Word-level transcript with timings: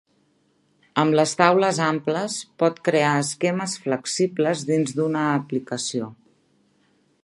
Amb 1.01 1.17
les 1.19 1.33
taules 1.41 1.81
amples, 1.89 2.39
pot 2.63 2.81
crear 2.91 3.13
esquemes 3.27 3.77
flexibles 3.87 4.67
dins 4.73 4.99
d'una 5.01 5.31
aplicació. 5.39 6.13